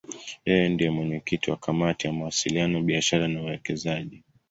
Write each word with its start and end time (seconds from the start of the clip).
Yeye 0.47 0.65
ndiye 0.69 0.89
mwenyekiti 0.91 1.45
wa 1.51 1.57
Kamati 1.65 2.07
ya 2.07 2.13
Mawasiliano, 2.13 2.81
Biashara 2.81 3.27
na 3.27 3.41
Uwekezaji. 3.41 4.23